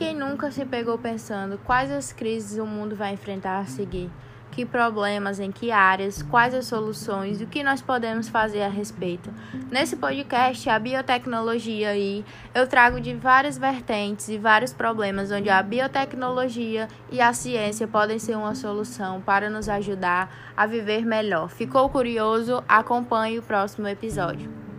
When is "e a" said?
17.12-17.34